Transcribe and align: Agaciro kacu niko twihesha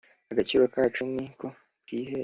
Agaciro 0.31 0.63
kacu 0.73 1.01
niko 1.13 1.47
twihesha 1.83 2.19